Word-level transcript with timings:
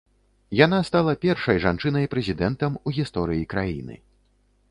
Яна 0.59 0.77
стала 0.87 1.11
першай 1.25 1.59
жанчынай-прэзідэнтам 1.65 2.81
у 2.89 2.93
гісторыі 2.97 3.47
краіны. 3.55 4.01